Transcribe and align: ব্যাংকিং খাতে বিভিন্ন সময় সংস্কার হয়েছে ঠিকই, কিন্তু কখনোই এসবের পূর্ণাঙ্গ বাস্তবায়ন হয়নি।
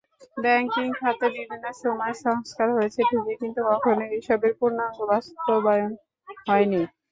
ব্যাংকিং 0.37 0.87
খাতে 0.99 1.27
বিভিন্ন 1.35 1.65
সময় 1.81 2.15
সংস্কার 2.25 2.67
হয়েছে 2.75 2.99
ঠিকই, 3.09 3.35
কিন্তু 3.41 3.59
কখনোই 3.69 4.09
এসবের 4.17 4.53
পূর্ণাঙ্গ 4.59 4.97
বাস্তবায়ন 5.11 5.91
হয়নি। 6.45 6.81